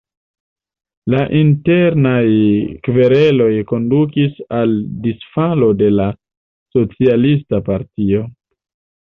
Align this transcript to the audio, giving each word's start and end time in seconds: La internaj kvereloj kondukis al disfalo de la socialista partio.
La 1.13 1.17
internaj 1.39 2.23
kvereloj 2.87 3.51
kondukis 3.73 4.41
al 4.61 4.75
disfalo 5.05 5.69
de 5.83 5.93
la 6.01 6.09
socialista 6.79 7.63
partio. 7.71 8.27